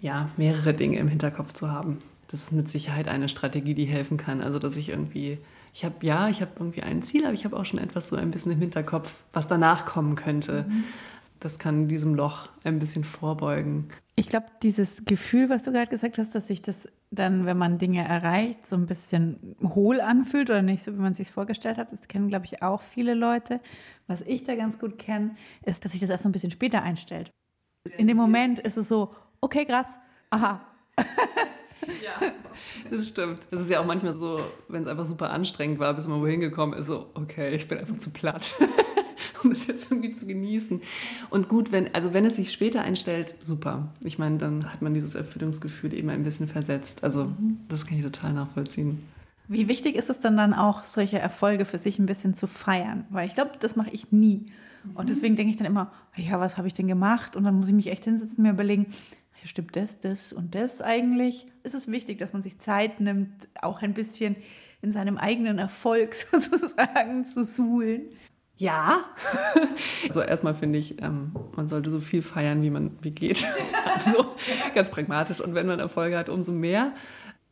[0.00, 1.98] ja, mehrere Dinge im Hinterkopf zu haben.
[2.28, 4.40] Das ist mit Sicherheit eine Strategie, die helfen kann.
[4.40, 5.38] Also, dass ich irgendwie,
[5.74, 8.16] ich habe, ja, ich habe irgendwie ein Ziel, aber ich habe auch schon etwas so
[8.16, 10.64] ein bisschen im Hinterkopf, was danach kommen könnte.
[10.68, 10.84] Mhm.
[11.40, 13.88] Das kann diesem Loch ein bisschen vorbeugen.
[14.14, 17.78] Ich glaube, dieses Gefühl, was du gerade gesagt hast, dass sich das dann, wenn man
[17.78, 21.78] Dinge erreicht, so ein bisschen hohl anfühlt oder nicht so, wie man es sich vorgestellt
[21.78, 23.60] hat, das kennen, glaube ich, auch viele Leute.
[24.06, 25.34] Was ich da ganz gut kenne,
[25.64, 27.30] ist, dass sich das erst so ein bisschen später einstellt.
[27.96, 29.98] In dem Moment ist es so, okay, krass,
[30.30, 30.60] aha.
[32.02, 32.32] ja,
[32.90, 33.40] das stimmt.
[33.50, 36.40] Das ist ja auch manchmal so, wenn es einfach super anstrengend war, bis man wohin
[36.40, 38.52] gekommen ist, so, okay, ich bin einfach zu platt.
[39.44, 40.80] um das jetzt irgendwie zu genießen.
[41.30, 43.88] Und gut, wenn, also wenn es sich später einstellt, super.
[44.04, 47.02] Ich meine, dann hat man dieses Erfüllungsgefühl eben ein bisschen versetzt.
[47.02, 47.32] Also
[47.68, 49.02] das kann ich total nachvollziehen.
[49.48, 53.04] Wie wichtig ist es dann dann auch, solche Erfolge für sich ein bisschen zu feiern?
[53.10, 54.46] Weil ich glaube, das mache ich nie.
[54.94, 57.36] Und deswegen denke ich dann immer, ja, was habe ich denn gemacht?
[57.36, 58.86] Und dann muss ich mich echt hinsetzen und mir überlegen,
[59.48, 61.46] stimmt das, das und das eigentlich?
[61.62, 64.36] Ist es wichtig, dass man sich Zeit nimmt, auch ein bisschen
[64.82, 68.08] in seinem eigenen Erfolg sozusagen zu suhlen?
[68.60, 69.04] Ja.
[70.06, 73.46] also erstmal finde ich, ähm, man sollte so viel feiern, wie man wie geht.
[73.94, 74.26] also
[74.74, 75.40] ganz pragmatisch.
[75.40, 76.92] Und wenn man Erfolge hat, umso mehr.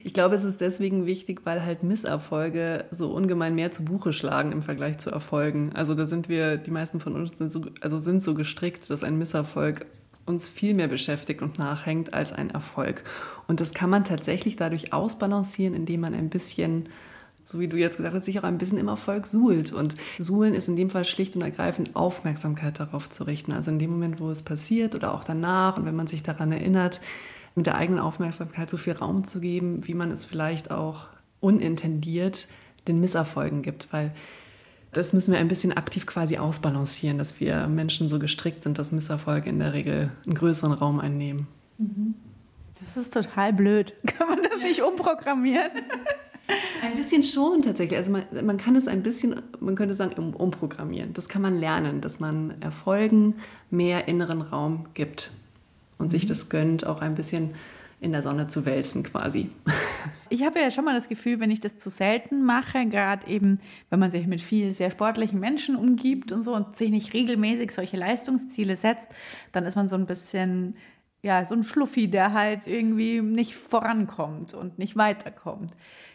[0.00, 4.52] Ich glaube, es ist deswegen wichtig, weil halt Misserfolge so ungemein mehr zu Buche schlagen
[4.52, 5.72] im Vergleich zu Erfolgen.
[5.74, 9.02] Also da sind wir, die meisten von uns sind so, also sind so gestrickt, dass
[9.02, 9.86] ein Misserfolg
[10.28, 13.02] uns viel mehr beschäftigt und nachhängt als ein Erfolg.
[13.46, 16.88] Und das kann man tatsächlich dadurch ausbalancieren, indem man ein bisschen
[17.48, 19.72] so wie du jetzt gesagt hast, sich auch ein bisschen im Erfolg suhlt.
[19.72, 23.52] Und suhlen ist in dem Fall schlicht und ergreifend Aufmerksamkeit darauf zu richten.
[23.52, 26.52] Also in dem Moment, wo es passiert oder auch danach und wenn man sich daran
[26.52, 27.00] erinnert,
[27.54, 31.06] mit der eigenen Aufmerksamkeit so viel Raum zu geben, wie man es vielleicht auch
[31.40, 32.48] unintendiert
[32.86, 33.90] den Misserfolgen gibt.
[33.94, 34.12] Weil
[34.98, 38.90] das müssen wir ein bisschen aktiv quasi ausbalancieren, dass wir Menschen so gestrickt sind, dass
[38.90, 41.46] Misserfolge in der Regel einen größeren Raum einnehmen.
[41.78, 42.14] Mhm.
[42.80, 43.94] Das ist total blöd.
[44.06, 45.70] Kann man das nicht umprogrammieren?
[46.82, 47.96] Ein bisschen schon tatsächlich.
[47.96, 51.12] Also man, man kann es ein bisschen, man könnte sagen, um, umprogrammieren.
[51.12, 53.34] Das kann man lernen, dass man Erfolgen
[53.70, 55.30] mehr inneren Raum gibt
[55.98, 56.10] und mhm.
[56.10, 57.50] sich das gönnt, auch ein bisschen
[58.00, 59.50] in der Sonne zu wälzen quasi.
[60.30, 63.60] Ich habe ja schon mal das Gefühl, wenn ich das zu selten mache, gerade eben,
[63.88, 67.70] wenn man sich mit vielen sehr sportlichen Menschen umgibt und so und sich nicht regelmäßig
[67.70, 69.08] solche Leistungsziele setzt,
[69.52, 70.74] dann ist man so ein bisschen
[71.22, 75.72] ja, so ein Schluffi, der halt irgendwie nicht vorankommt und nicht weiterkommt.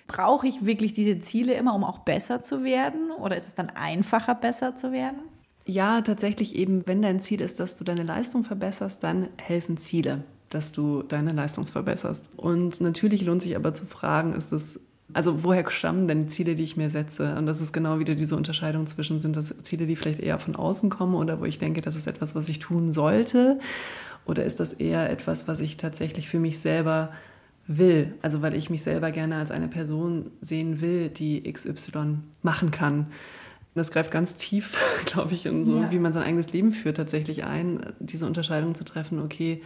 [0.08, 3.12] Brauche ich wirklich diese Ziele immer, um auch besser zu werden?
[3.12, 5.20] Oder ist es dann einfacher, besser zu werden?
[5.66, 10.24] Ja, tatsächlich eben, wenn dein Ziel ist, dass du deine Leistung verbesserst, dann helfen Ziele,
[10.54, 12.30] dass du deine Leistung verbesserst.
[12.38, 14.80] Und natürlich lohnt sich aber zu fragen, ist das
[15.14, 17.36] also woher stammen denn die Ziele, die ich mir setze?
[17.36, 20.56] Und das ist genau wieder diese Unterscheidung zwischen, sind das Ziele, die vielleicht eher von
[20.56, 23.60] außen kommen oder wo ich denke, das ist etwas, was ich tun sollte?
[24.26, 27.12] Oder ist das eher etwas, was ich tatsächlich für mich selber
[27.68, 28.14] will?
[28.22, 33.08] Also weil ich mich selber gerne als eine Person sehen will, die XY machen kann.
[33.76, 35.92] Das greift ganz tief, glaube ich, in so, ja.
[35.92, 39.62] wie man sein eigenes Leben führt, tatsächlich ein, diese Unterscheidung zu treffen, okay,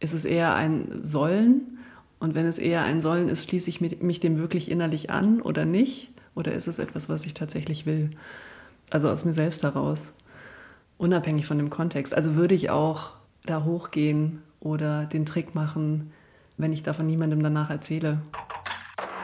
[0.00, 1.78] ist es eher ein Sollen?
[2.18, 5.64] Und wenn es eher ein Sollen ist, schließe ich mich dem wirklich innerlich an oder
[5.64, 6.10] nicht?
[6.34, 8.10] Oder ist es etwas, was ich tatsächlich will?
[8.90, 10.12] Also aus mir selbst heraus,
[10.96, 12.14] unabhängig von dem Kontext.
[12.14, 13.12] Also würde ich auch
[13.44, 16.12] da hochgehen oder den Trick machen,
[16.56, 18.20] wenn ich davon niemandem danach erzähle.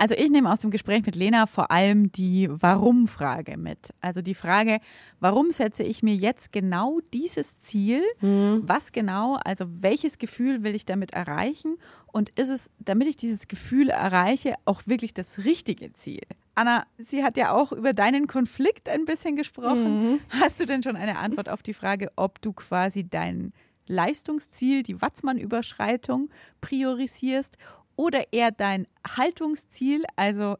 [0.04, 3.94] Also ich nehme aus dem Gespräch mit Lena vor allem die Warum-Frage mit.
[4.02, 4.80] Also die Frage,
[5.18, 8.02] warum setze ich mir jetzt genau dieses Ziel?
[8.20, 8.64] Mhm.
[8.66, 11.78] Was genau, also welches Gefühl will ich damit erreichen?
[12.12, 16.20] Und ist es, damit ich dieses Gefühl erreiche, auch wirklich das richtige Ziel?
[16.54, 20.12] Anna, sie hat ja auch über deinen Konflikt ein bisschen gesprochen.
[20.12, 20.20] Mhm.
[20.28, 23.54] Hast du denn schon eine Antwort auf die Frage, ob du quasi deinen
[23.86, 26.28] Leistungsziel, die Watzmann-Überschreitung
[26.60, 27.56] priorisierst
[27.96, 30.56] oder eher dein Haltungsziel, also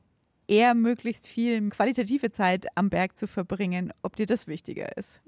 [0.47, 5.23] eher möglichst viel qualitative Zeit am Berg zu verbringen, ob dir das wichtiger ist?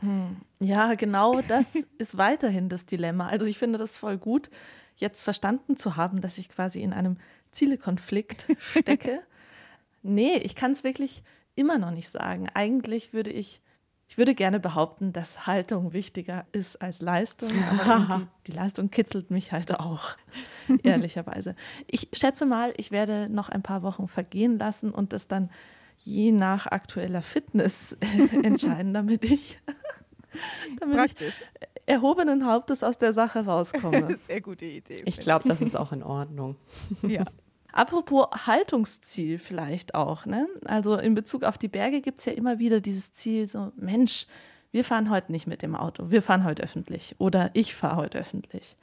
[0.00, 0.36] Hm.
[0.60, 3.28] Ja, genau das ist weiterhin das Dilemma.
[3.28, 4.50] Also ich finde das voll gut,
[4.96, 7.18] jetzt verstanden zu haben, dass ich quasi in einem
[7.50, 9.22] Zielekonflikt stecke.
[10.02, 11.22] nee, ich kann es wirklich
[11.54, 12.48] immer noch nicht sagen.
[12.52, 13.60] Eigentlich würde ich
[14.08, 19.52] Ich würde gerne behaupten, dass Haltung wichtiger ist als Leistung, aber die Leistung kitzelt mich
[19.52, 20.16] halt auch,
[20.82, 21.56] ehrlicherweise.
[21.88, 25.50] Ich schätze mal, ich werde noch ein paar Wochen vergehen lassen und das dann
[25.98, 27.96] je nach aktueller Fitness
[28.42, 29.58] entscheiden, damit ich,
[30.78, 31.32] damit ich
[31.86, 34.16] erhobenen Hauptes aus der Sache rauskomme.
[34.26, 35.02] Sehr gute Idee.
[35.04, 36.56] Ich glaube, das ist auch in Ordnung.
[37.02, 37.24] Ja.
[37.76, 40.24] Apropos Haltungsziel vielleicht auch.
[40.24, 40.48] Ne?
[40.64, 44.26] Also in Bezug auf die Berge gibt es ja immer wieder dieses Ziel, so Mensch,
[44.72, 48.16] wir fahren heute nicht mit dem Auto, wir fahren heute öffentlich oder ich fahre heute
[48.16, 48.76] öffentlich.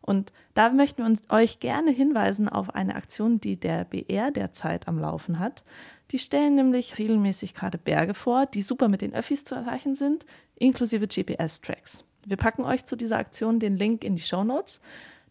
[0.00, 4.88] Und da möchten wir uns euch gerne hinweisen auf eine Aktion, die der BR derzeit
[4.88, 5.62] am Laufen hat.
[6.10, 10.26] Die stellen nämlich regelmäßig gerade Berge vor, die super mit den Öffis zu erreichen sind,
[10.56, 12.02] inklusive GPS-Tracks.
[12.26, 14.80] Wir packen euch zu dieser Aktion den Link in die Show Notes.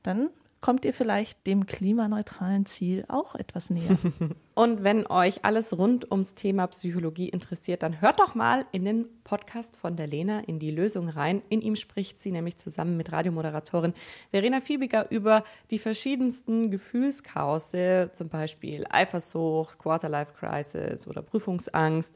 [0.01, 0.29] Dann
[0.61, 3.97] kommt ihr vielleicht dem klimaneutralen Ziel auch etwas näher.
[4.53, 9.07] Und wenn euch alles rund ums Thema Psychologie interessiert, dann hört doch mal in den
[9.23, 11.41] Podcast von der Lena in die Lösung rein.
[11.49, 13.93] In ihm spricht sie nämlich zusammen mit Radiomoderatorin
[14.29, 22.13] Verena Fiebiger über die verschiedensten Gefühlschaose, zum Beispiel Eifersucht, Quarterlife Crisis oder Prüfungsangst.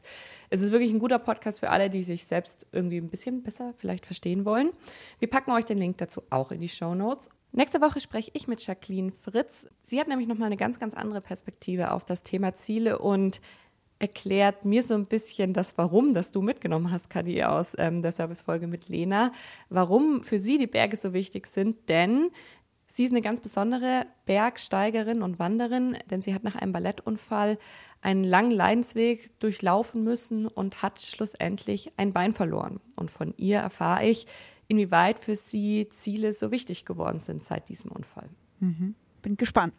[0.50, 3.74] Es ist wirklich ein guter Podcast für alle, die sich selbst irgendwie ein bisschen besser
[3.78, 4.70] vielleicht verstehen wollen.
[5.18, 7.28] Wir packen euch den Link dazu auch in die Show Notes.
[7.52, 9.68] Nächste Woche spreche ich mit Jacqueline Fritz.
[9.82, 13.40] Sie hat nämlich nochmal eine ganz, ganz andere Perspektive auf das Thema Ziele und
[13.98, 18.12] erklärt mir so ein bisschen das Warum, das du mitgenommen hast, Kadi, aus ähm, der
[18.12, 19.32] Servicefolge mit Lena,
[19.68, 22.30] warum für sie die Berge so wichtig sind, denn
[22.86, 27.58] sie ist eine ganz besondere Bergsteigerin und Wanderin, denn sie hat nach einem Ballettunfall
[28.02, 32.80] einen langen Leidensweg durchlaufen müssen und hat schlussendlich ein Bein verloren.
[32.96, 34.26] Und von ihr erfahre ich,
[34.68, 38.28] inwieweit für Sie Ziele so wichtig geworden sind seit diesem Unfall.
[38.60, 38.94] Mhm.
[39.26, 39.74] Bin gespannt.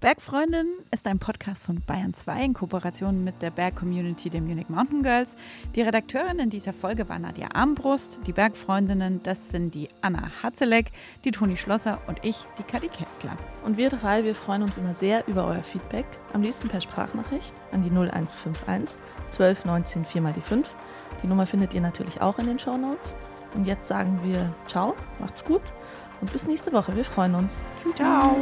[0.00, 5.02] Bergfreundin ist ein Podcast von Bayern 2 in Kooperation mit der Berg-Community der Munich Mountain
[5.02, 5.36] Girls.
[5.74, 8.20] Die Redakteurin in dieser Folge war Nadja Armbrust.
[8.26, 10.92] Die Bergfreundinnen, das sind die Anna Hatzeleck,
[11.24, 13.36] die Toni Schlosser und ich, die Kadi Kästler.
[13.66, 16.06] Und wir drei, wir freuen uns immer sehr über euer Feedback.
[16.32, 18.96] Am liebsten per Sprachnachricht an die 0151
[19.28, 20.74] 12 19 4 mal die 5.
[21.22, 23.14] Die Nummer findet ihr natürlich auch in den Show Notes.
[23.56, 25.62] Und jetzt sagen wir Ciao, macht's gut
[26.20, 26.94] und bis nächste Woche.
[26.94, 27.64] Wir freuen uns.
[27.82, 27.94] Tschüss.
[27.96, 28.36] Ciao.